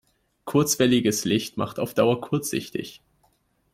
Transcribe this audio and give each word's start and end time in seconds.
Kurzwelliges 0.45 1.25
Licht 1.25 1.57
macht 1.57 1.77
auf 1.79 1.93
Dauer 1.93 2.21
kurzsichtig. 2.21 3.03